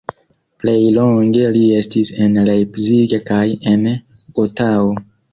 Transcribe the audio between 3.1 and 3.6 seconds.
kaj